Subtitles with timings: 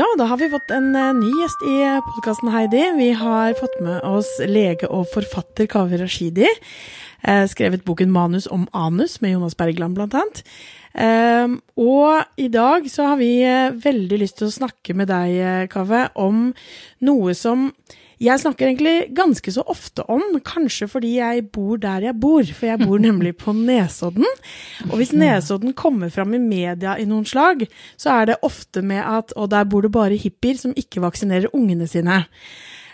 [0.00, 1.74] Ja, da har vi fått en uh, ny gjest i
[2.06, 2.80] podkasten, Heidi.
[2.96, 6.46] Vi har fått med oss lege og forfatter Kaveh Rashidi.
[7.20, 10.40] Uh, skrevet boken 'Manus om anus' med Jonas Bergland, blant annet.
[10.96, 13.44] Uh, og i dag så har vi
[13.84, 16.54] veldig lyst til å snakke med deg, Kaveh, om
[17.04, 17.68] noe som
[18.20, 22.68] jeg snakker egentlig ganske så ofte om, kanskje fordi jeg bor der jeg bor, for
[22.68, 24.28] jeg bor nemlig på Nesodden.
[24.90, 27.64] Og hvis Nesodden kommer fram i media i noen slag,
[27.96, 31.54] så er det ofte med at og der bor det bare hippier som ikke vaksinerer
[31.56, 32.26] ungene sine.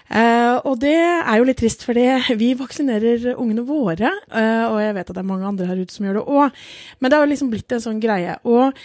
[0.06, 1.98] Uh, og det er jo litt trist, for
[2.38, 4.12] vi vaksinerer ungene våre.
[4.30, 6.64] Uh, og jeg vet at det er mange andre her ute som gjør det òg.
[7.00, 8.38] Men det har jo liksom blitt en sånn greie.
[8.46, 8.78] Og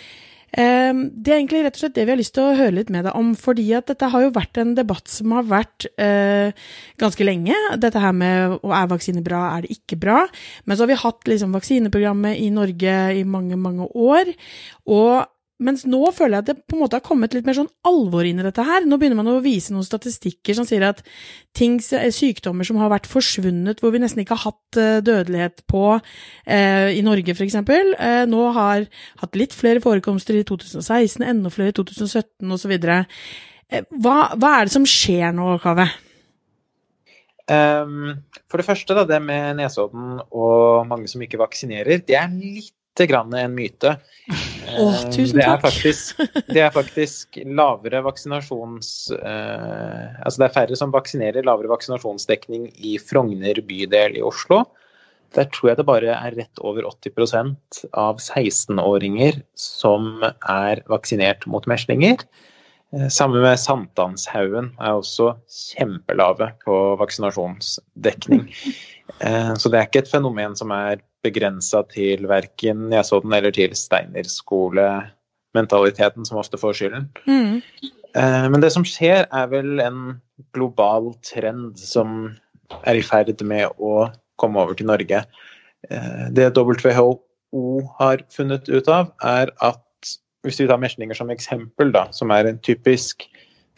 [0.51, 3.05] det er egentlig rett og slett det vi har lyst til å høre litt med
[3.07, 3.31] deg om.
[3.39, 6.51] fordi at dette har jo vært en debatt som har vært eh,
[6.99, 7.55] ganske lenge.
[7.79, 10.25] Dette her med er vaksine bra, er det ikke bra?
[10.65, 14.33] Men så har vi hatt liksom vaksineprogrammet i Norge i mange, mange år.
[14.91, 15.23] Og
[15.61, 18.27] mens nå føler jeg at det på en måte har kommet litt mer sånn alvor
[18.27, 18.85] inn i dette her.
[18.87, 21.03] Nå begynner man å vise noen statistikker som sier at
[21.57, 25.63] ting, eh, sykdommer som har vært forsvunnet, hvor vi nesten ikke har hatt eh, dødelighet
[25.71, 28.87] på eh, i Norge f.eks., eh, nå har
[29.23, 32.77] hatt litt flere forekomster i 2016, enda flere i 2017 osv.
[33.71, 35.87] Eh, hva, hva er det som skjer nå, Kave?
[37.51, 42.31] Um, for det første, da, det med Nesodden og mange som ikke vaksinerer, det er
[42.31, 43.95] litt en myte.
[44.79, 48.91] Oh, tusen det er faktisk, det er faktisk lavere vaksinasjons...
[49.17, 54.63] Eh, altså det er færre som vaksinerer, lavere vaksinasjonsdekning i Frogner bydel i Oslo.
[55.35, 57.35] Der tror jeg det bare er rett over 80
[57.95, 62.19] av 16-åringer som er vaksinert mot meslinger.
[62.91, 68.49] Sammen Samme med Sankthanshaugen er også kjempelave på vaksinasjonsdekning.
[69.19, 73.71] Eh, så det er ikke et fenomen som er begrensa til verken Nesodden eller til
[73.77, 77.03] Steinerskole-mentaliteten som ofte får skylden.
[77.27, 77.55] Mm.
[78.17, 79.99] Eh, men det som skjer, er vel en
[80.55, 82.07] global trend som
[82.87, 84.09] er i ferd med å
[84.41, 85.19] komme over til Norge.
[85.89, 87.63] Eh, det WHO
[87.99, 89.79] har funnet ut av, er at
[90.45, 93.27] hvis vi tar meslinger som eksempel, da, som er en typisk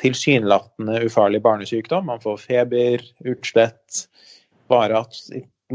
[0.01, 4.05] tilsynelatende ufarlig barnesykdom, man får feber, utslett,
[4.71, 5.19] bare at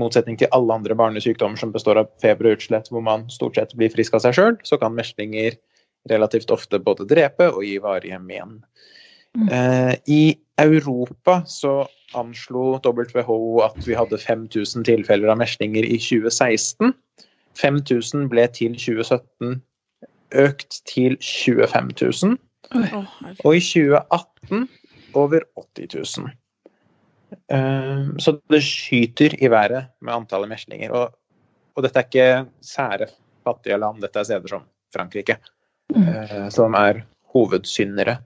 [0.01, 3.75] motsetning til alle andre barnesykdommer som består av feber og utslett, hvor man stort sett
[3.79, 5.59] blir frisk av seg sjøl, så kan meslinger
[6.09, 8.61] relativt ofte både drepe og gi varige men.
[9.37, 9.49] Mm.
[9.53, 10.23] Eh, I
[10.59, 11.83] Europa så
[12.17, 16.95] anslo WHO at vi hadde 5000 tilfeller av meslinger i 2016.
[17.59, 19.61] 5000 ble til 2017
[20.39, 22.39] økt til 25 000.
[23.45, 24.69] Og i 2018
[25.15, 26.31] over 80 000.
[27.53, 30.95] Ehm, så det skyter i været med antallet meslinger.
[30.95, 31.13] Og,
[31.75, 32.29] og, dette er ikke
[32.65, 33.11] sære
[33.47, 35.39] fattige land, dette er steder som Frankrike,
[35.95, 36.09] mm.
[36.09, 38.19] Eh, som er hovedsyndere.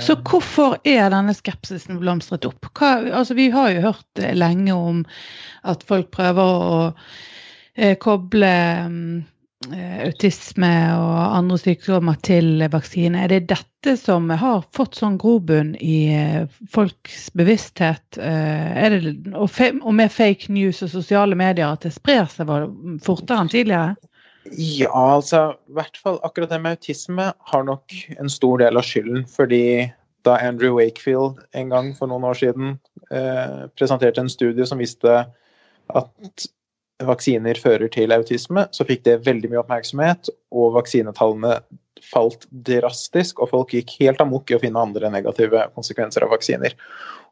[0.00, 2.70] Så hvorfor er denne skepsisen blomstret opp?
[2.78, 5.02] Hva, altså vi har jo hørt lenge om
[5.68, 6.78] at folk prøver å
[7.74, 9.36] eh, koble Eh,
[9.68, 13.24] autisme og andre sykdommer til vaksine.
[13.24, 18.16] Er det dette som har fått sånn grobunn i eh, folks bevissthet?
[18.16, 22.48] Eh, er det, og med fake news og sosiale medier at det sprer seg
[23.04, 23.96] fortere enn tidligere?
[24.56, 28.86] Ja, altså i hvert fall akkurat det med autisme har nok en stor del av
[28.88, 29.26] skylden.
[29.28, 29.90] Fordi
[30.24, 32.72] da Andrew Wakefield en gang for noen år siden
[33.12, 35.20] eh, presenterte en studie som viste
[35.90, 36.48] at
[37.06, 41.58] vaksiner fører til autisme, så fikk det veldig mye oppmerksomhet, og vaksinetallene
[42.10, 46.74] falt drastisk, og folk gikk helt amok i å finne andre negative konsekvenser av vaksiner.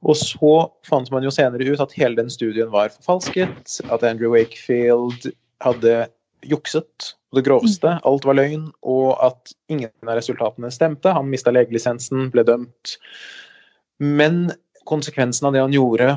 [0.07, 0.53] Og så
[0.87, 5.31] fant man jo senere ut at hele den studien var forfalsket, at Andrew Wakefield
[5.65, 6.07] hadde
[6.47, 11.13] jukset på det groveste, alt var løgn, og at ingen av resultatene stemte.
[11.13, 12.95] Han mista legelisensen, ble dømt.
[14.01, 14.47] Men
[14.89, 16.15] konsekvensen av det han gjorde,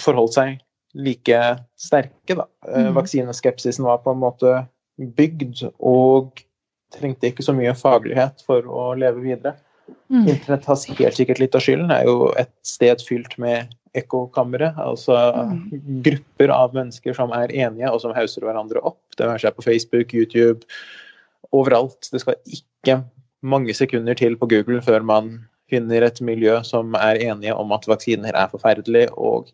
[0.00, 0.60] forholdt seg
[0.94, 1.42] like
[1.80, 2.36] sterke.
[2.36, 2.46] Da.
[2.68, 2.94] Eh, mm.
[2.94, 4.54] Vaksineskepsisen var på en måte
[5.16, 6.42] bygd og
[6.92, 9.56] trengte ikke så mye faglighet for å leve videre.
[10.12, 10.26] Mm.
[10.28, 11.88] Internett har helt sikkert litt av skylden.
[11.90, 14.72] Det er jo et sted fylt med ekkokamre.
[14.80, 15.16] Altså
[15.48, 15.62] mm.
[16.04, 19.00] grupper av mennesker som er enige og som hauser hverandre opp.
[19.16, 20.68] Det være seg på Facebook, YouTube,
[21.52, 22.10] overalt.
[22.12, 23.00] Det skal ikke
[23.42, 25.34] mange sekunder til på Google før man
[25.72, 29.48] finner et miljø som er enige om at vaksiner er forferdelig, og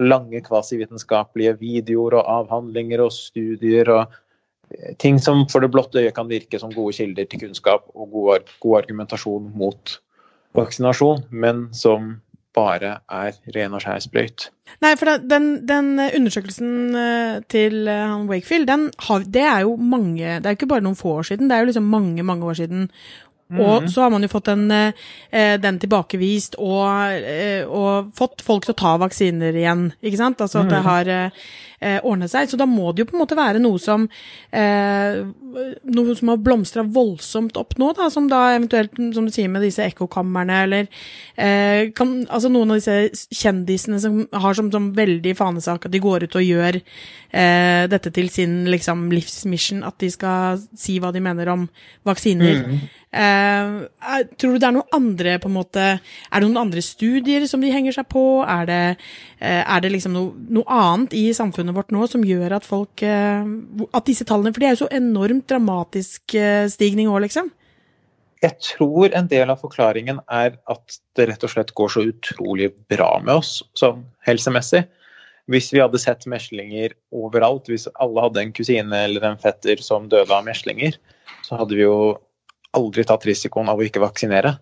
[0.00, 4.16] lange kvasivitenskapelige videoer og avhandlinger og studier og
[4.72, 8.10] eh, ting som for det blotte øyet kan virke som gode kilder til kunnskap og
[8.10, 9.98] god, god argumentasjon mot
[10.56, 12.16] vaksinasjon, men som
[12.52, 14.50] bare er ren og skjær sprøyt.
[14.84, 18.70] Nei, for den, den, undersøkelsen eh, til eh, han Wakefield,
[19.06, 21.64] har, det er jo mange Det er ikke bare noen få år siden, det er
[21.64, 22.90] jo liksom mange, mange år siden.
[23.60, 28.64] Og så har man jo fått den, eh, den tilbakevist og, eh, og fått folk
[28.64, 29.92] til å ta vaksiner igjen.
[30.02, 30.40] ikke sant?
[30.40, 31.32] Altså at det har
[31.82, 32.50] eh, ordnet seg.
[32.50, 34.06] Så da må det jo på en måte være noe som
[34.54, 35.22] eh,
[35.82, 39.64] noe som har blomstra voldsomt opp nå, da, som da eventuelt, som du sier med
[39.66, 40.86] disse ekkokamrene, eller
[41.36, 46.02] eh, kan, altså noen av disse kjendisene som har som, som veldig fanesak at de
[46.02, 51.12] går ut og gjør eh, dette til sin liksom, livsmission, at de skal si hva
[51.14, 51.68] de mener om
[52.08, 52.64] vaksiner.
[52.64, 52.82] Mm.
[53.12, 57.44] Eh, tror du det er noen andre på en måte Er det noen andre studier
[57.44, 58.40] som de henger seg på?
[58.48, 58.78] Er det,
[59.36, 63.02] eh, er det liksom noe, noe annet i samfunnet vårt nå som gjør at folk
[63.06, 63.42] eh,
[63.92, 67.50] At disse tallene For det er jo så enormt dramatisk eh, stigning òg, liksom.
[68.42, 72.72] Jeg tror en del av forklaringen er at det rett og slett går så utrolig
[72.90, 74.82] bra med oss sånn helsemessig.
[75.50, 80.08] Hvis vi hadde sett meslinger overalt, hvis alle hadde en kusine eller en fetter som
[80.10, 80.98] døde av meslinger,
[81.46, 82.16] så hadde vi jo
[82.74, 84.56] aldri tatt risikoen av å ikke vaksinere.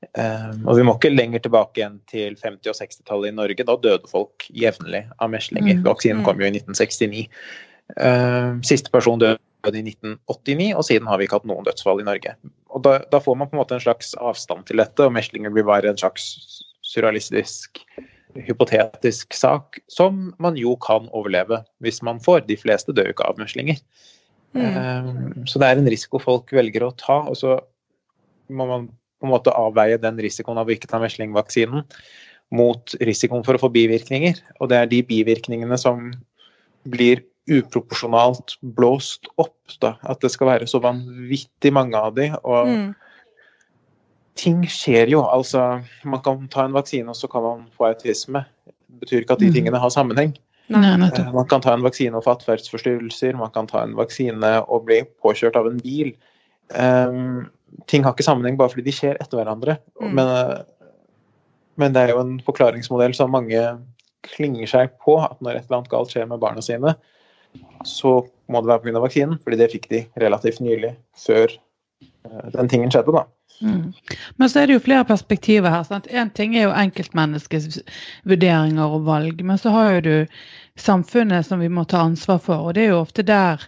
[0.00, 3.66] Um, og vi må ikke lenger tilbake igjen til 50- og 60-tallet i Norge.
[3.68, 5.76] Da døde folk jevnlig av meslinger.
[5.78, 5.84] Mm.
[5.86, 7.26] Vaksinen kom jo i 1969.
[7.98, 9.38] Um, siste person døde
[9.76, 12.32] i 1989, og siden har vi ikke hatt noen dødsfall i Norge.
[12.72, 15.52] Og da, da får man på en måte en slags avstand til dette, og meslinger
[15.52, 16.32] blir bare en slags
[16.90, 17.82] surrealistisk,
[18.46, 22.46] hypotetisk sak som man jo kan overleve hvis man får.
[22.48, 23.82] De fleste dør jo ikke av meslinger.
[24.56, 24.64] Mm.
[24.64, 27.58] Um, så det er en risiko folk velger å ta, og så
[28.50, 28.88] må man
[29.20, 31.84] på en måte avveie den risikoen av å ikke ta meslingvaksinen
[32.50, 34.40] mot risikoen for å få bivirkninger.
[34.60, 36.10] Og det er de bivirkningene som
[36.90, 39.54] blir uproporsjonalt blåst opp.
[39.82, 39.94] Da.
[40.02, 42.30] At det skal være så vanvittig mange av de.
[42.42, 42.94] Og Mm.
[44.34, 45.22] ting skjer jo.
[45.22, 48.44] Altså, man kan ta en vaksine, og så kan man få autisme.
[48.66, 49.54] Det betyr ikke at de Mm.
[49.54, 50.36] tingene har sammenheng.
[50.68, 51.32] Nei, Eh.
[51.32, 55.02] Man kan ta en vaksine og få atferdsforstyrrelser, man kan ta en vaksine og bli
[55.22, 56.14] påkjørt av en bil.
[56.70, 57.50] Um,
[57.90, 59.78] ting har ikke sammenheng bare fordi de skjer etter hverandre.
[60.00, 60.12] Mm.
[60.18, 60.98] Men, eh,
[61.80, 63.62] men det er jo en forklaringsmodell som mange
[64.26, 66.94] klinger seg på, at når et eller annet galt skjer med barna sine,
[67.88, 68.20] så
[68.50, 69.02] må det være pga.
[69.02, 73.26] vaksinen, fordi det fikk de relativt nylig, før eh, den tingen skjedde, da.
[73.60, 73.92] Mm.
[74.36, 75.82] Men så er det jo flere perspektiver her.
[75.84, 76.08] sant?
[76.10, 77.80] En ting er jo enkeltmenneskets
[78.28, 80.14] vurderinger og valg, men så har jo du
[80.80, 82.70] samfunnet som vi må ta ansvar for.
[82.70, 83.62] Og det er jo ofte der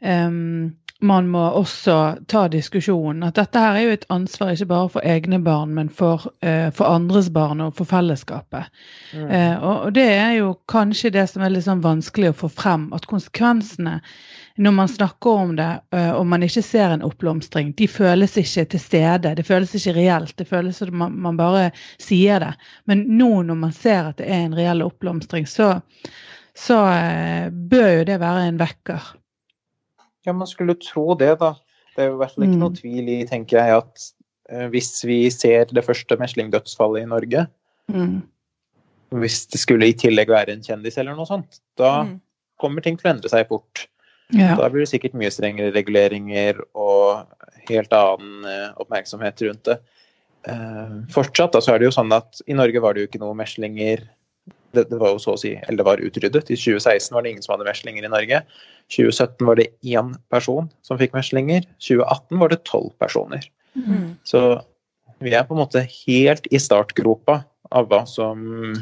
[0.00, 1.96] em, man må også
[2.30, 3.26] ta diskusjonen.
[3.26, 6.70] At dette her er jo et ansvar ikke bare for egne barn, men for, eh,
[6.72, 8.70] for andres barn og for fellesskapet.
[9.12, 12.50] Eh, og, og det er jo kanskje det som er litt sånn vanskelig å få
[12.52, 12.88] frem.
[12.96, 14.00] At konsekvensene
[14.56, 18.64] når man snakker om det eh, og man ikke ser en oppblomstring, de føles ikke
[18.72, 19.34] til stede.
[19.36, 20.32] Det føles ikke reelt.
[20.38, 21.68] Det føles som man, man bare
[22.00, 22.54] sier det.
[22.88, 25.74] Men nå når man ser at det er en reell oppblomstring, så,
[26.56, 29.12] så eh, bør jo det være en vekker.
[30.26, 31.52] Ja, man skulle tro det, da.
[31.96, 32.62] Det er jo i hvert fall ikke Mm.
[32.64, 34.12] noe tvil i, tenker jeg, at
[34.50, 37.46] eh, hvis vi ser det første meslingdødsfallet i Norge,
[37.92, 38.22] Mm.
[39.14, 42.20] hvis det skulle i tillegg være en kjendis eller noe sånt, da Mm.
[42.60, 43.86] kommer ting til å endre seg fort.
[44.32, 44.56] Ja.
[44.56, 47.26] Da blir det sikkert mye strengere reguleringer og
[47.68, 49.78] helt annen eh, oppmerksomhet rundt det.
[50.48, 53.20] Eh, fortsatt da, så er det jo sånn at i Norge var det jo ikke
[53.22, 54.02] noe meslinger
[54.74, 56.50] det, det var jo så å si, eller det var utryddet.
[56.50, 58.40] I 2016 var det ingen som hadde meslinger i Norge.
[58.94, 61.66] 2017 var det én person som fikk meslinger.
[61.82, 63.46] 2018 var det tolv personer.
[63.76, 64.16] Mm.
[64.26, 64.42] Så
[65.22, 67.40] vi er på en måte helt i startgropa
[67.74, 68.74] av hva som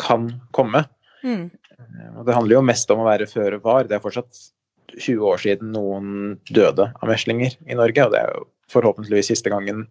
[0.00, 0.84] kan komme.
[1.22, 1.50] Mm.
[1.50, 3.86] Eh, det handler jo mest om å være føre var.
[3.88, 4.48] Det er fortsatt
[4.92, 9.52] 20 år siden noen døde av meslinger i Norge, og det er jo forhåpentligvis siste
[9.52, 9.86] gangen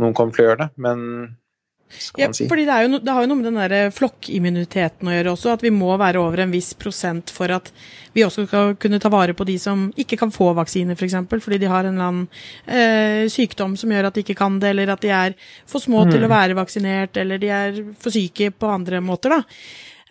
[0.00, 0.70] noen kommer til å gjøre det.
[0.82, 1.06] Men
[1.98, 3.90] skal Ja, man si fordi det, er jo det har jo noe med den der
[3.94, 7.70] flokkimmuniteten å gjøre også, at vi må være over en viss prosent for at
[8.14, 11.08] vi også skal kunne ta vare på de som ikke kan få vaksine, f.eks., for
[11.08, 12.28] eksempel, fordi de har en eller annen
[12.66, 16.04] eh, sykdom som gjør at de ikke kan det, eller at de er for små
[16.10, 16.26] til Mm.
[16.28, 19.42] å være vaksinert, eller de er for syke på andre måter, da.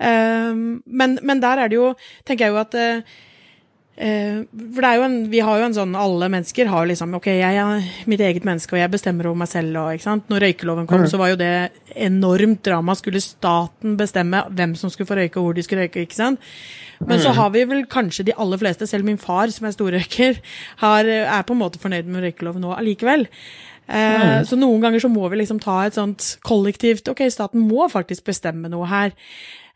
[0.01, 0.53] Eh,
[0.85, 1.91] men, men der er det jo,
[2.25, 3.30] tenker jeg jo at eh, Eh,
[3.95, 7.27] for det er jo en, vi har jo en sånn, alle mennesker har liksom Ok,
[7.27, 9.75] jeg er mitt eget menneske, og jeg bestemmer over meg selv.
[9.77, 10.29] Og, ikke sant?
[10.31, 11.09] Når røykeloven kom, Mm.
[11.11, 12.95] så var jo det enormt drama.
[12.95, 16.01] Skulle staten bestemme hvem som skulle få røyke, og hvor de skulle røyke?
[16.07, 16.39] ikke sant?
[17.05, 17.35] Men så Mm.
[17.35, 20.39] har vi vel kanskje de aller fleste, selv min far som er storrøyker,
[20.77, 23.27] har, er på en måte fornøyd med røykeloven nå allikevel.
[23.89, 24.45] Eh, Mm.
[24.45, 28.23] Så noen ganger så må vi liksom ta et sånt kollektivt Ok, staten må faktisk
[28.23, 29.11] bestemme noe her.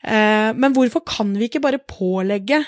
[0.04, 2.66] Eh, men hvorfor kan vi ikke bare pålegge eh,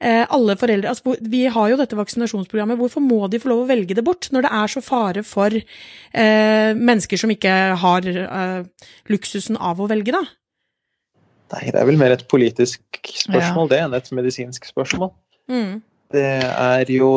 [0.00, 2.78] alle foreldre altså, Vi har jo dette vaksinasjonsprogrammet.
[2.80, 5.52] Hvorfor må de få lov å velge det bort når det er så fare for
[5.52, 10.24] eh, mennesker som ikke har eh, luksusen av å velge, da?
[11.50, 15.12] Nei, det er vel mer et politisk spørsmål det enn et medisinsk spørsmål.
[15.50, 15.80] Mm.
[16.14, 17.10] Det er jo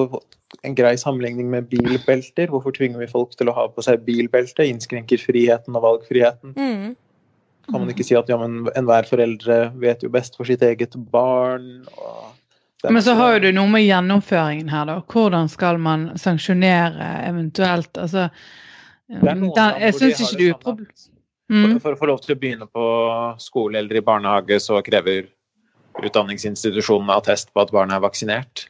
[0.65, 2.49] en grei sammenligning med bilbelter.
[2.51, 4.65] Hvorfor tvinger vi folk til å ha på seg bilbelte?
[4.69, 6.53] Innskrenker friheten og valgfriheten.
[6.57, 6.93] Mm.
[7.69, 10.97] Kan man ikke si at ja, men enhver foreldre vet jo best for sitt eget
[11.13, 11.85] barn?
[11.95, 12.42] og
[12.91, 14.97] Men så har jo du noe med gjennomføringen her, da.
[15.13, 17.95] Hvordan skal man sanksjonere eventuelt?
[17.95, 18.27] Altså,
[19.07, 20.91] den, jeg hvor syns ikke det du problem...
[20.93, 21.09] For,
[21.53, 21.79] Mm.
[21.83, 22.83] for å få lov til å begynne på
[23.37, 25.27] skole eller i barnehage, så krever
[26.01, 28.63] utdanningsinstitusjonen attest på at barnet er vaksinert.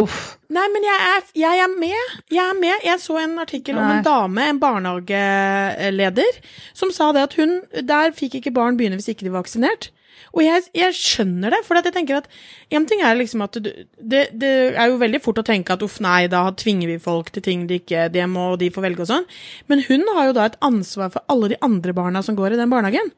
[0.00, 0.36] Uff.
[0.50, 2.14] Nei, men jeg er, jeg er med.
[2.32, 2.74] Jeg er med.
[2.88, 3.98] Jeg så en artikkel om Nei.
[3.98, 6.40] en dame, en barnehageleder,
[6.74, 9.92] som sa det at hun Der fikk ikke barn begynne hvis ikke de var vaksinert.
[10.34, 12.28] Og jeg, jeg skjønner det, for jeg tenker at
[12.74, 15.84] en ting er liksom at du, det, det er jo veldig fort å tenke at
[15.86, 19.04] uff, nei, da tvinger vi folk til ting de ikke Det må de få velge
[19.04, 19.28] og sånn.
[19.70, 22.60] Men hun har jo da et ansvar for alle de andre barna som går i
[22.60, 23.14] den barnehagen.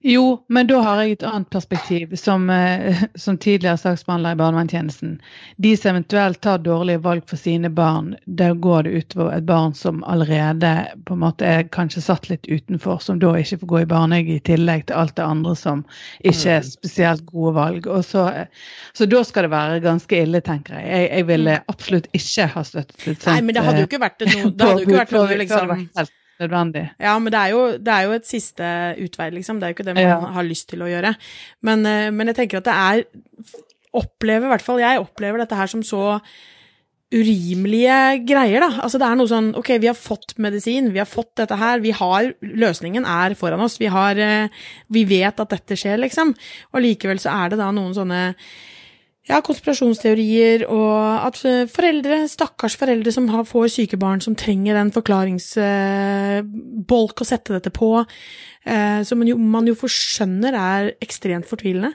[0.00, 2.12] Jo, men da har jeg et annet perspektiv.
[2.20, 5.20] Som, eh, som tidligere saksbehandler i barnevernstjenesten.
[5.56, 9.74] De som eventuelt tar dårlige valg for sine barn, der går det utover et barn
[9.74, 10.72] som allerede
[11.08, 14.36] på en måte er kanskje satt litt utenfor, som da ikke får gå i barnehage
[14.36, 15.82] i tillegg til alt det andre som
[16.20, 17.88] ikke er spesielt gode valg.
[18.04, 18.28] Så,
[18.92, 20.86] så da skal det være ganske ille, tenker jeg.
[20.92, 24.04] Jeg, jeg ville absolutt ikke ha støttet et sånt Nei, men det hadde jo ikke
[24.04, 25.74] vært noe Det hadde jo ikke vært noe liksom
[26.40, 26.84] nødvendig.
[27.00, 28.64] Ja, men det er, jo, det er jo et siste
[29.02, 29.58] utvei, liksom.
[29.60, 30.18] Det er jo ikke det man Ja.
[30.36, 31.14] har lyst til å gjøre.
[31.62, 33.04] Men, eh, men jeg tenker at det er
[33.96, 36.18] Opplever, i hvert fall jeg, opplever dette her som så
[37.14, 38.80] urimelige greier, da.
[38.82, 41.78] Altså det er noe sånn Ok, vi har fått medisin, vi har fått dette her,
[41.80, 43.78] vi har Løsningen er foran oss.
[43.80, 44.48] Vi har eh,
[44.92, 46.34] Vi vet at dette skjer, liksom.
[46.74, 48.34] Og likevel så er det da noen sånne
[49.26, 51.36] ja, konspirasjonsteorier og at
[51.72, 57.70] foreldre, stakkars foreldre som har, får syke barn, som trenger en forklaringsbolk å sette dette
[57.74, 57.90] på,
[58.66, 61.92] eh, som man jo, man jo forskjønner er ekstremt fortvilende.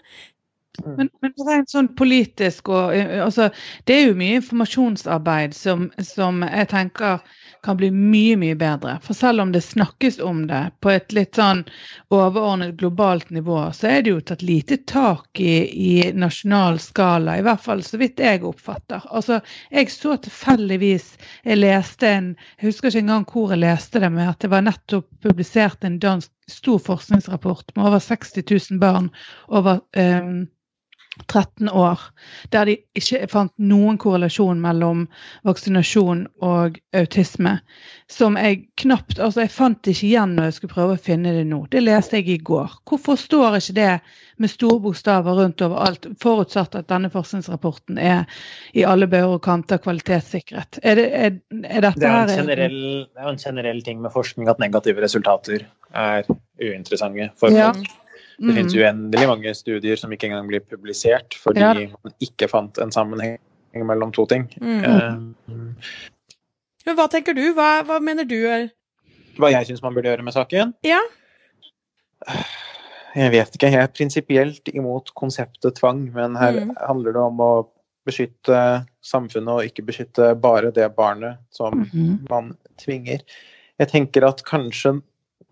[0.82, 3.50] Men, men rent sånn politisk og eh, altså,
[3.84, 7.20] Det er jo mye informasjonsarbeid som, som jeg tenker
[7.64, 8.98] kan bli mye, mye bedre.
[9.04, 11.64] For selv om det snakkes om det på et litt sånn
[12.14, 17.38] overordnet globalt nivå, så er det jo tatt lite tak i, i nasjonal skala.
[17.38, 19.06] I hvert fall så vidt jeg oppfatter.
[19.12, 21.12] Altså, jeg så tilfeldigvis
[21.46, 22.28] Jeg leste en
[22.60, 26.00] Jeg husker ikke engang hvor jeg leste det, men at det var nettopp publisert en
[26.02, 29.10] dansk stor forskningsrapport med over 60 000 barn
[29.48, 30.34] over eh,
[31.28, 32.00] 13 år,
[32.54, 35.06] der de ikke fant noen korrelasjon mellom
[35.48, 37.58] vaksinasjon og autisme.
[38.12, 41.34] Som jeg knapt Altså, jeg fant det ikke igjen når jeg skulle prøve å finne
[41.36, 41.64] det nå.
[41.72, 42.80] Det leste jeg i går.
[42.90, 43.92] Hvorfor står ikke det
[44.42, 48.26] med store bokstaver rundt overalt, forutsatt at denne forskningsrapporten er
[48.74, 50.82] i alle bauger og kanter kvalitetssikret?
[50.82, 54.50] Er, det, er, er dette Det er, generell, det er en generell ting med forskning
[54.52, 56.30] at negative resultater er
[56.62, 57.72] uinteressante for Ja.
[58.42, 58.82] Det finnes Mm.
[58.82, 61.74] uendelig mange studier som ikke engang blir publisert fordi Ja.
[61.74, 63.38] man ikke fant en sammenheng
[63.76, 64.48] mellom to ting.
[64.60, 64.84] Mm.
[64.84, 65.74] Uh,
[66.86, 67.54] Men hva tenker du?
[67.54, 68.70] Hva, hva mener du
[69.38, 70.74] hva jeg syns man burde gjøre med saken?
[70.84, 71.00] Ja.
[73.16, 73.70] Jeg vet ikke.
[73.72, 76.76] Jeg er prinsipielt imot konseptet tvang, men her Mm.
[76.88, 77.68] handler det om å
[78.08, 82.30] beskytte samfunnet og ikke beskytte bare det barnet som Mhm.
[82.30, 83.22] man tvinger.
[83.80, 85.02] Jeg tenker at kanskje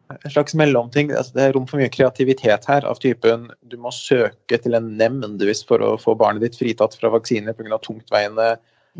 [0.09, 3.91] en slags mellomting altså Det er rom for mye kreativitet her, av typen du må
[3.93, 7.77] søke til en nemnd hvis for å få barnet ditt fritatt fra vaksine pga.
[7.83, 8.55] tungtveiende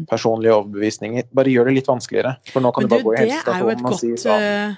[0.09, 1.31] personlige overbevisninger.
[1.35, 2.35] Bare gjør det litt vanskeligere.
[2.53, 4.77] For nå kan Men du bare gå i helsestasjonen og si sånn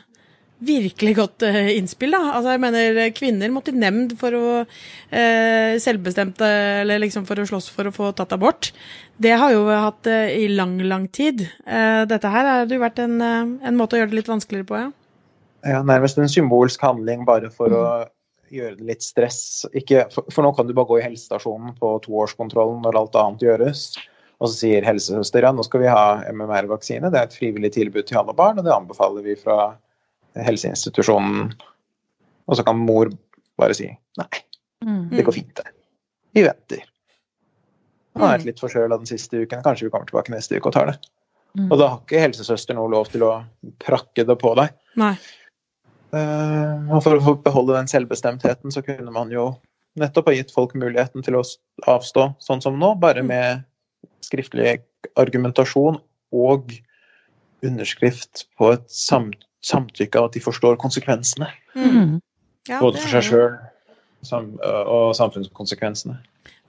[0.62, 2.36] Virkelig godt eh, innspill, da.
[2.36, 6.46] Altså, jeg mener, kvinner måtte i nemnd for å eh, selvbestemte
[6.84, 8.70] Eller liksom for å slåss for å få tatt abort.
[9.18, 11.48] Det har jo hatt eh, i lang, lang tid.
[11.66, 14.70] Eh, dette her hadde jo vært en, eh, en måte å gjøre det litt vanskeligere
[14.70, 14.92] på, ja.
[15.64, 17.86] Ja, nærmest en symbolsk handling bare for å
[18.52, 19.66] gjøre det litt stress.
[19.78, 23.46] Ikke, for, for nå kan du bare gå i helsestasjonen på toårskontrollen når alt annet
[23.46, 23.86] gjøres.
[24.42, 27.12] Og så sier helsesøster ja, nå skal vi ha MMR-vaksine.
[27.14, 29.76] Det er et frivillig tilbud til alle barn, og det anbefaler vi fra
[30.36, 31.52] helseinstitusjonen.
[32.50, 33.12] Og så kan mor
[33.62, 34.32] bare si nei,
[34.82, 35.12] Mm.
[35.14, 35.68] det går fint, det.
[36.34, 36.80] Vi venter.
[38.16, 40.74] Han har vært litt forkjøla den siste uken, kanskje vi kommer tilbake neste uke og
[40.74, 40.96] tar det.
[41.54, 41.68] Mm.
[41.68, 43.32] Og da har ikke helsesøster noe lov til å
[43.84, 44.74] prakke det på deg.
[44.98, 45.14] Nei.
[46.12, 49.54] Eh, og for å beholde den selvbestemtheten, så kunne man jo
[50.00, 51.44] nettopp ha gitt folk muligheten til å
[51.88, 53.28] avstå, sånn som nå, bare Mm.
[53.28, 53.64] med
[54.22, 54.82] skriftlig
[55.18, 56.00] argumentasjon
[56.32, 56.72] og
[57.64, 61.48] underskrift på et samtykke av at de forstår konsekvensene.
[61.76, 62.22] Mm.
[62.68, 63.60] Ja, Både for seg sjøl
[64.88, 66.20] og samfunnskonsekvensene.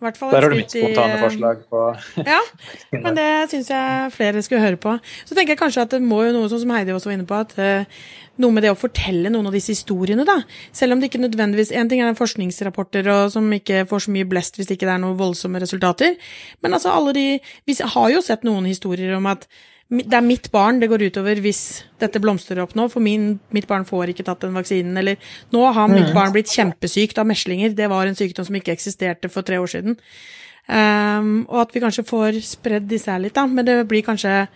[0.03, 1.83] Hvert fall Der har du mitt spontane eh, forslag på
[2.33, 2.41] Ja,
[2.97, 4.97] men det syns jeg flere skulle høre på.
[5.29, 7.39] Så tenker jeg kanskje at det må jo noe som Heidi også var inne på,
[7.39, 8.03] at eh,
[8.43, 10.41] noe med det å fortelle noen av disse historiene, da.
[10.75, 14.29] Selv om det ikke nødvendigvis En ting er forskningsrapporter og som ikke får så mye
[14.29, 16.17] blest hvis ikke det er noen voldsomme resultater,
[16.65, 17.27] men altså alle de
[17.69, 19.47] Vi har jo sett noen historier om at
[19.93, 23.67] det er mitt barn det går utover hvis dette blomstrer opp nå, for min, mitt
[23.69, 24.97] barn får ikke tatt den vaksinen.
[24.97, 25.19] Eller
[25.53, 27.75] nå har mitt barn blitt kjempesykt av meslinger.
[27.77, 29.99] Det var en sykdom som ikke eksisterte for tre år siden.
[30.69, 33.45] Um, og at vi kanskje får spredd disse her litt, da.
[33.51, 34.47] Men det blir kanskje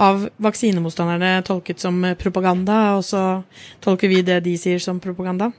[0.00, 3.42] av vaksinemotstanderne tolket som propaganda, og så
[3.82, 5.50] tolker vi det de sier som propaganda.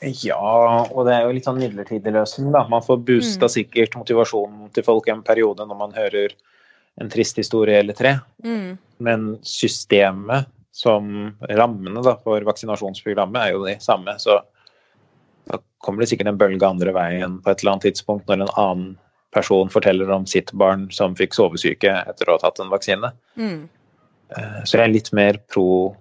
[0.00, 2.66] Ja, og det er jo litt sånn midlertidig løsning, da.
[2.68, 3.54] Man får boosta Mm.
[3.56, 6.36] sikkert motivasjonen til folk i en periode når man hører
[7.00, 8.16] en trist historie eller tre.
[8.44, 8.78] Mm.
[8.98, 14.14] Men systemet som rammene da, for vaksinasjonsprogrammet er jo de samme.
[14.22, 14.38] Så
[15.50, 18.54] da kommer det sikkert en bølge andre veien på et eller annet tidspunkt når en
[18.54, 18.90] annen
[19.34, 23.12] person forteller om sitt barn som fikk sovesyke etter å ha tatt en vaksine.
[23.38, 23.68] Mm.
[24.36, 25.96] Eh, Så jeg er litt mer pro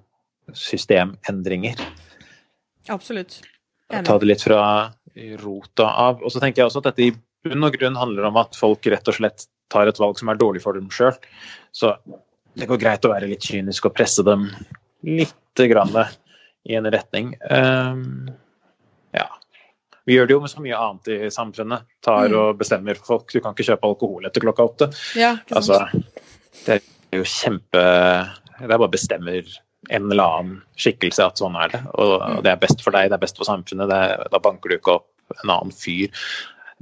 [0.53, 1.77] systemendringer.
[2.89, 3.41] Absolutt.
[3.89, 4.61] Ta det litt fra
[5.41, 6.23] rota av.
[6.23, 7.13] Og så tenker jeg også at dette i
[7.45, 10.39] bunn og grunn handler om at folk rett og slett tar et valg som er
[10.39, 11.15] dårlig for dem sjøl.
[11.75, 11.93] Så
[12.57, 14.47] det går greit å være litt kynisk og presse dem
[15.05, 15.93] litt grann
[16.69, 17.33] i en retning.
[17.49, 18.29] Um,
[19.15, 19.27] ja.
[20.09, 21.85] Vi gjør det jo med så mye annet i samfunnet.
[22.05, 22.35] Tar Mm.
[22.39, 23.31] og bestemmer for folk.
[23.31, 24.89] Du kan ikke kjøpe alkohol etter klokka åtte.
[25.15, 25.79] Ja, Altså,
[26.65, 27.83] det er jo kjempe
[28.59, 29.45] Det er bare bestemmer
[29.89, 31.79] en eller annen skikkelse at sånn er det.
[31.95, 33.87] Og og det er best for deg, det er best for samfunnet.
[33.87, 35.07] Det er, da banker du ikke opp
[35.43, 36.09] en annen fyr.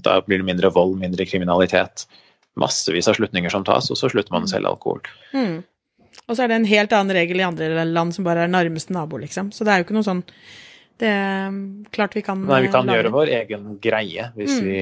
[0.01, 2.08] Da blir det mindre vold, mindre kriminalitet.
[2.58, 5.02] Massevis av slutninger som tas, og så slutter man å selge alkohol.
[5.34, 5.60] Mm.
[6.28, 8.92] Og så er det en helt annen regel i andre land som bare er nærmeste
[8.96, 9.52] nabo, liksom.
[9.56, 10.24] Så det er jo ikke noe sånn
[10.98, 11.52] Det er
[11.94, 14.66] klart vi kan Nei, vi kan eh, lage- gjøre vår egen greie hvis Mm.
[14.66, 14.80] vi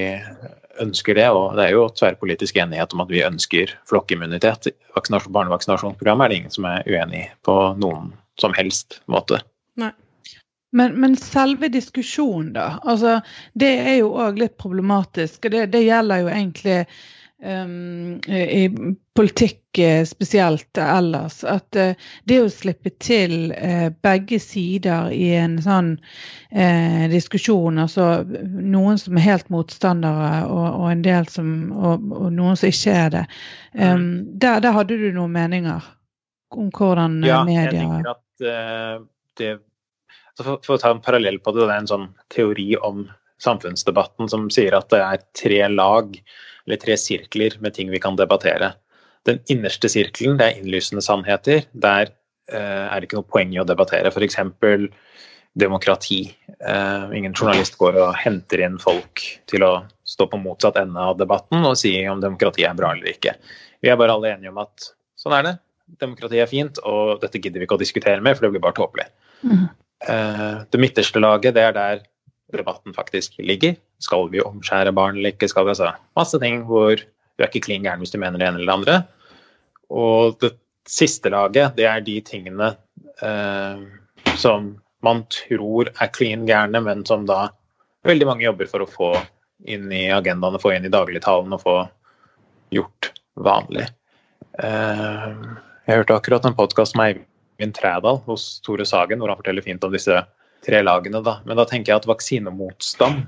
[0.86, 1.26] ønsker det.
[1.36, 4.70] Og det er jo tverrpolitisk enighet om at vi ønsker flokkimmunitet.
[4.96, 9.42] Vaksinasjon, barnevaksinasjonsprogrammet er det ingen som er uenig i på noen som helst måte.
[9.76, 9.92] Nei.
[10.72, 12.80] Men, men selve diskusjonen, da.
[12.84, 13.18] Altså,
[13.56, 15.46] det er jo òg litt problematisk.
[15.46, 16.80] og Det, det gjelder jo egentlig
[17.44, 18.70] i
[19.16, 21.44] politikk eh, spesielt ellers.
[21.44, 25.94] At eh, det å slippe til eh, begge sider i en sånn
[26.52, 32.32] eh, diskusjon, altså noen som er helt motstandere og, og en del som og, og
[32.34, 33.26] noen som ikke er det,
[33.76, 34.08] um,
[34.40, 35.92] der, der hadde du noen meninger
[36.56, 39.06] om hvordan media Ja, jeg tenker at uh,
[39.40, 39.54] det
[40.36, 43.06] for, for å ta en parallell på det, det er en sånn teori om
[43.44, 46.12] samfunnsdebatten som sier at det er tre lag,
[46.66, 48.74] eller tre sirkler med ting vi kan debattere.
[49.26, 51.66] Den innerste sirkelen, det er innlysende sannheter.
[51.74, 52.12] Der
[52.52, 54.12] eh, er det ikke noe poeng i å debattere.
[54.12, 54.38] F.eks.
[55.56, 56.20] demokrati.
[56.60, 59.74] Eh, ingen journalist går og henter inn folk til å
[60.06, 63.38] stå på motsatt ende av debatten og si om demokrati er bra eller ikke.
[63.82, 65.56] Vi er bare alle enige om at sånn er det.
[66.02, 68.78] Demokrati er fint, og dette gidder vi ikke å diskutere mer, for det blir bare
[68.78, 69.06] tåpelig.
[69.46, 69.66] Mm.
[70.10, 72.06] Eh, det midterste laget, det er der
[72.62, 73.76] debatten faktisk ligger.
[74.02, 75.50] Skal vi omskjære barn eller ikke?
[75.52, 78.48] Skal vi altså Masse ting hvor du er ikke klin gæren hvis du mener det
[78.48, 78.98] ene eller det andre.
[79.92, 80.56] Og det
[80.88, 82.72] siste laget, det er de tingene
[83.22, 83.84] eh,
[84.40, 87.50] som man tror er klin gærne, men som da
[88.06, 89.12] veldig mange jobber for å få
[89.70, 91.76] inn i agendaene, få inn i dagligtalen og få
[92.74, 93.88] gjort vanlig.
[94.62, 95.30] Eh,
[95.86, 97.22] jeg hørte akkurat en podkast med
[97.60, 100.22] Eivind Trædal hos Tore Sagen, hvor han forteller fint om disse
[100.66, 101.22] tre lagene.
[101.26, 101.40] Da.
[101.46, 103.26] Men da tenker jeg at vaksinemotstand,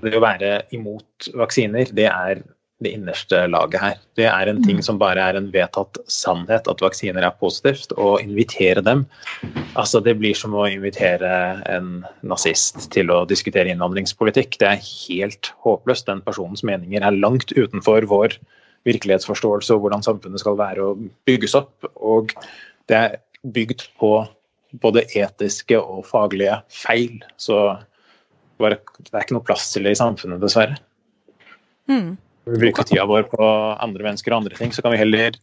[0.00, 2.42] det å være imot vaksiner, det er
[2.80, 3.98] det innerste laget her.
[4.16, 7.92] Det er en ting som bare er en vedtatt sannhet, at vaksiner er positivt.
[8.00, 9.06] Å invitere dem
[9.78, 11.28] Altså, det blir som å invitere
[11.70, 14.56] en nazist til å diskutere innvandringspolitikk.
[14.58, 16.08] Det er helt håpløst.
[16.08, 18.34] Den personens meninger er langt utenfor vår
[18.88, 21.86] virkelighetsforståelse og hvordan samfunnet skal være og bygges opp.
[22.00, 22.34] Og
[22.90, 23.16] det er
[23.46, 24.14] bygd på
[24.72, 27.20] både etiske og faglige feil.
[27.40, 27.60] Så
[28.60, 30.78] bare, det er ikke noe plass til det i samfunnet, dessverre.
[31.90, 32.18] Mm.
[32.50, 33.46] Vi bruker tida vår på
[33.80, 35.36] andre mennesker og andre ting, så kan vi heller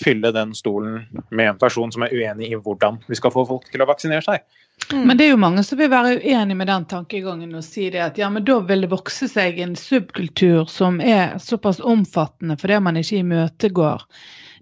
[0.00, 3.68] fylle den stolen med en person som er uenig i hvordan vi skal få folk
[3.70, 4.42] til å vaksinere seg.
[4.90, 5.04] Mm.
[5.06, 8.02] Men det er jo mange som vil være uenig med den tankegangen og si det
[8.02, 12.80] at ja, men da vil det vokse seg en subkultur som er såpass omfattende fordi
[12.82, 14.02] man ikke imøtegår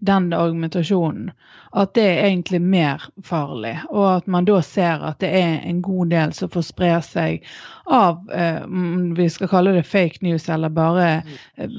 [0.03, 1.31] den argumentasjonen,
[1.73, 3.77] at det er egentlig mer farlig.
[3.91, 7.45] Og at man da ser at det er en god del som får spre seg
[7.87, 11.07] av eh, om vi skal kalle det fake news eller bare
[11.55, 11.77] eh,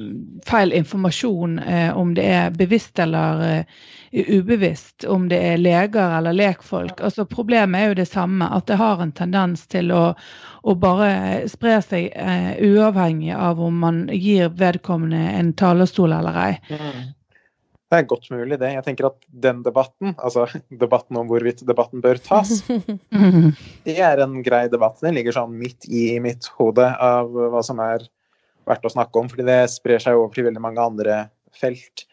[0.48, 6.38] feil informasjon, eh, om det er bevisst eller eh, ubevisst, om det er leger eller
[6.38, 7.02] lekfolk.
[7.04, 10.06] Altså Problemet er jo det samme, at det har en tendens til å,
[10.64, 16.54] å bare spre seg eh, uavhengig av om man gir vedkommende en talerstol eller ei.
[17.94, 18.72] Det er godt mulig, det.
[18.74, 20.48] Jeg tenker at den debatten, altså
[20.84, 22.64] debatten om hvorvidt debatten bør tas,
[23.86, 24.98] det er en grei debatt.
[25.04, 28.08] Den ligger sånn midt i mitt hode av hva som er
[28.66, 31.20] verdt å snakke om, fordi det sprer seg over til veldig mange andre
[31.54, 32.08] felt.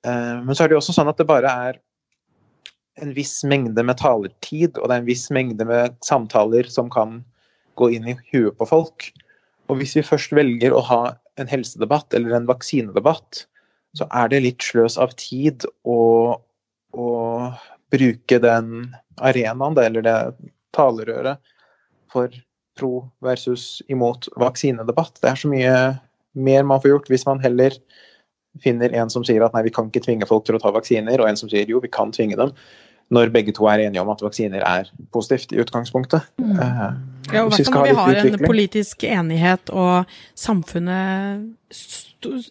[0.00, 1.80] Eh, men så er det jo også sånn at det bare er
[3.04, 7.20] en viss mengde med talertid, og det er en viss mengde med samtaler som kan
[7.80, 9.12] gå inn i huet på folk.
[9.68, 11.02] Og hvis vi først velger å ha
[11.40, 13.46] en helsedebatt eller en vaksinedebatt,
[13.98, 15.98] så er det litt sløs av tid å,
[16.92, 17.08] å
[17.92, 20.16] bruke den arenaen, eller det
[20.76, 21.40] talerøret,
[22.12, 22.32] for
[22.78, 25.18] pro versus imot vaksinedebatt.
[25.20, 25.74] Det er så mye
[26.32, 27.76] mer man får gjort hvis man heller
[28.60, 31.20] finner en som sier at nei, vi kan ikke tvinge folk til å ta vaksiner,
[31.20, 32.52] og en som sier jo, vi kan tvinge dem,
[33.12, 36.20] når begge to er enige om at vaksiner er positivt i utgangspunktet.
[36.40, 36.50] Mm.
[36.56, 36.62] Uh,
[37.32, 40.04] ja, og hvert fall når vi har en politisk enighet og
[40.38, 41.40] samfunnet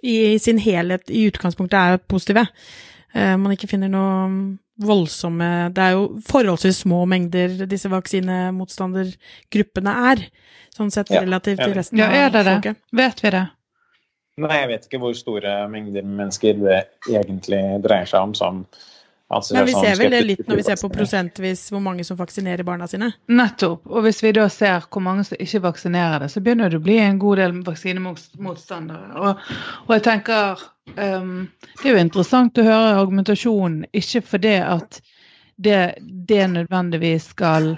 [0.03, 2.43] i sin helhet i utgangspunktet er positive.
[3.15, 10.17] Uh, man ikke finner noe voldsomme Det er jo forholdsvis små mengder disse vaksinemotstandergruppene er,
[10.73, 12.75] sånn sett relativt til resten ja, er det av folket.
[12.79, 12.97] Det?
[12.97, 13.45] Vet vi det?
[14.41, 16.79] Nei, jeg vet ikke hvor store mengder mennesker det
[17.11, 18.55] egentlig dreier seg om som
[19.31, 22.65] Nei, Vi ser vel det litt når vi ser på prosentvis hvor mange som vaksinerer
[22.67, 23.11] barna sine.
[23.31, 23.85] Nettopp.
[23.87, 26.83] Og hvis vi da ser hvor mange som ikke vaksinerer det, så begynner det å
[26.83, 29.13] bli en god del vaksinemotstandere.
[29.21, 29.45] Og,
[29.87, 30.65] og jeg tenker
[30.97, 31.47] um,
[31.79, 34.99] Det er jo interessant å høre argumentasjonen, ikke fordi at
[35.61, 37.75] det, det nødvendigvis skal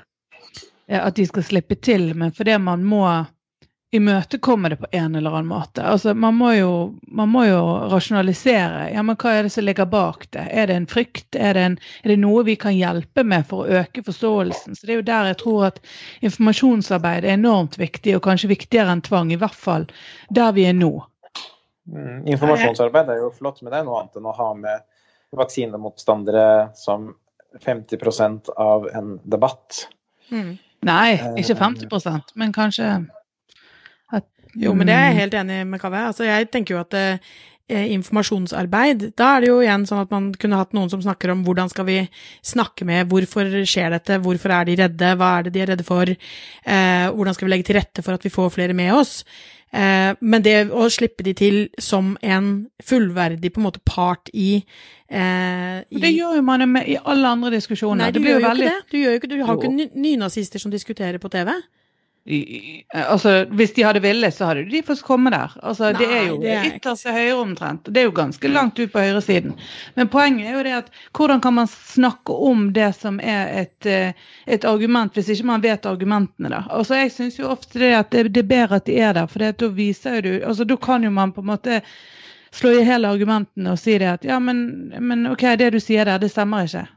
[0.87, 3.05] At de skal slippe til, men fordi man må
[3.93, 5.83] imøtekomme det på en eller annen måte.
[5.85, 6.69] Altså, man, må jo,
[7.13, 7.59] man må jo
[7.91, 8.87] rasjonalisere.
[8.93, 10.47] Ja, men Hva er det som ligger bak det?
[10.49, 11.37] Er det en frykt?
[11.37, 14.73] Er det, en, er det, noe vi kan hjelpe med for å øke forståelsen?
[14.73, 15.79] Så Det er jo der jeg tror at
[16.25, 19.29] informasjonsarbeid er enormt viktig, og kanskje viktigere enn tvang.
[19.29, 19.85] I hvert fall
[20.33, 20.91] der vi er nå.
[21.85, 24.87] Mm, informasjonsarbeid er jo flott, men det er noe annet enn å ha med
[25.37, 26.47] vaksinemotstandere
[26.81, 27.11] som
[27.61, 29.85] 50% av en debatt.
[30.33, 30.55] Mm.
[30.83, 32.95] Nei, ikke 50% men kanskje
[34.59, 35.21] jo, men det er jeg mm.
[35.21, 36.05] helt enig med Kaveh.
[36.11, 37.33] Altså, jeg tenker jo at eh,
[37.71, 41.41] informasjonsarbeid, da er det jo igjen sånn at man kunne hatt noen som snakker om
[41.47, 41.97] hvordan skal vi
[42.45, 45.87] snakke med, hvorfor skjer dette, hvorfor er de redde, hva er det de er redde
[45.87, 49.21] for, eh, hvordan skal vi legge til rette for at vi får flere med oss.
[49.73, 54.63] Eh, men det å slippe de til som en fullverdig på en måte part i,
[55.09, 58.05] eh, i Det gjør jo man i alle andre diskusjoner.
[58.05, 58.67] Nei, du gjør jo veldig...
[58.67, 58.91] ikke det.
[58.91, 61.55] Du, gjør jo ikke, du har jo ikke nynazister som diskuterer på TV
[62.93, 65.51] altså, Hvis de hadde villet, så hadde de fått komme der.
[65.59, 66.37] Altså, Nei, det er jo
[66.69, 67.89] ytterst til høyre omtrent.
[67.91, 69.57] Det er jo ganske langt ut på høyresiden.
[69.99, 73.85] Men poenget er jo det at hvordan kan man snakke om det som er et,
[73.85, 74.15] eh,
[74.47, 76.63] et argument, hvis ikke man vet argumentene, da.
[76.71, 79.27] Altså, jeg syns jo ofte det at det, det, er bedre at de er der,
[79.27, 81.81] for da viser jo du altså Da kan jo man på en måte
[82.53, 86.05] slå i hele argumentene og si det at ja, men, men OK, det du sier
[86.07, 86.87] der, det stemmer ikke.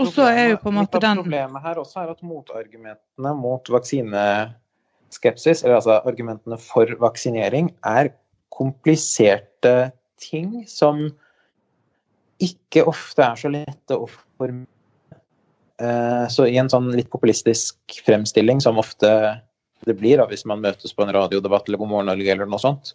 [0.00, 3.68] Og så er jo på en måte den Problemet her også er at motargumentene mot
[3.68, 8.12] vaksineskepsis, eller altså argumentene for vaksinering, er
[8.54, 11.10] kompliserte ting som
[12.40, 14.66] ikke ofte er så lette å formulere.
[15.80, 19.10] Eh, så i en sånn litt populistisk fremstilling, som ofte
[19.88, 22.60] det blir da, hvis man møtes på en radiodebatt eller på Morgen Norge eller noe
[22.60, 22.92] sånt,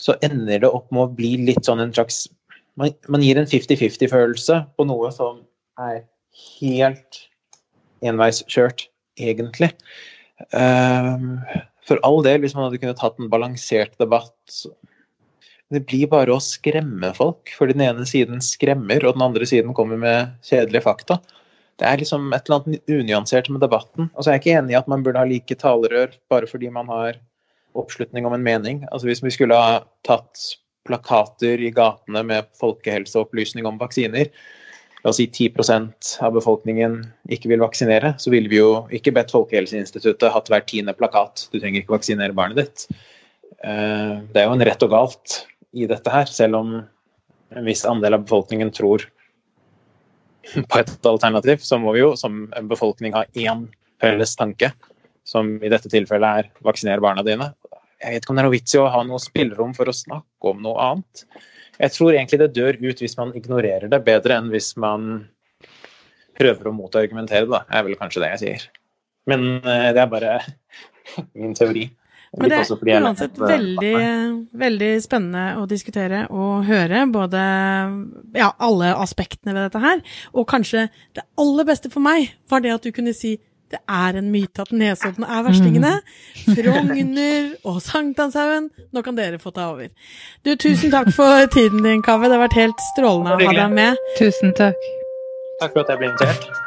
[0.00, 2.26] så ender det opp med å bli litt sånn en slags
[2.76, 5.38] Man, man gir en 50-50-følelse på noe som
[5.80, 6.02] er
[6.36, 7.22] helt
[8.04, 8.88] enveiskjørt,
[9.20, 9.70] egentlig.
[10.56, 11.38] Ehm,
[11.86, 14.66] for all del, hvis man hadde kunnet tatt en balansert debatt
[15.72, 19.74] Det blir bare å skremme folk, for den ene siden skremmer, og den andre siden
[19.74, 21.16] kommer med kjedelige fakta.
[21.80, 24.06] Det er liksom et eller annet unyansert med debatten.
[24.14, 26.70] Og så er jeg ikke enig i at man burde ha like talerør bare fordi
[26.70, 27.18] man har
[27.74, 28.84] oppslutning om en mening.
[28.92, 30.38] Altså Hvis vi skulle ha tatt
[30.86, 34.30] plakater i gatene med folkehelseopplysning om vaksiner,
[35.06, 36.96] la oss si 10 av befolkningen
[37.30, 41.44] ikke vil vaksinere, så ville vi jo ikke bedt Folkehelseinstituttet hatt hver tiende plakat.
[41.52, 42.86] Du trenger ikke vaksinere barnet ditt.
[43.62, 45.36] Eh, det er jo en rett og galt
[45.78, 46.74] i dette her, selv om
[47.54, 49.06] en viss andel av befolkningen tror
[50.72, 53.68] på et alternativ, så må vi jo som befolkning ha én
[54.02, 54.72] felles tanke,
[55.22, 57.52] som i dette tilfellet er vaksinere barna dine.
[58.02, 59.94] Jeg vet ikke om det er noe vits i å ha noe spillerom for å
[59.94, 61.28] snakke om noe annet.
[61.76, 65.26] Jeg tror egentlig det dør ut hvis man ignorerer det, bedre enn hvis man
[66.36, 68.66] prøver å motargumentere det, er vel kanskje det jeg sier.
[69.30, 70.38] Men eh, det er bare
[71.38, 71.88] min teori.
[72.36, 73.92] Men det er uansett veldig,
[74.60, 77.42] veldig spennende å diskutere og høre både
[78.36, 80.02] ja, alle aspektene ved dette her.
[80.34, 83.36] Og kanskje det aller beste for meg var det at du kunne si
[83.70, 85.94] det er en myte at Nesodden er verstingene.
[86.56, 88.70] Frogner og Sankthanshaugen.
[88.94, 89.90] Nå kan dere få ta over.
[90.46, 92.30] Du, tusen takk for tiden din, Kaveh.
[92.30, 94.06] Det har vært helt strålende å ha deg med.
[94.20, 94.88] Tusen takk.
[95.62, 96.65] Takk for at jeg ble invitert.